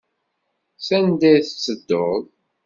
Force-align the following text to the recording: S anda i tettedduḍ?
S 0.85 0.87
anda 0.97 1.29
i 1.37 1.39
tettedduḍ? 1.47 2.23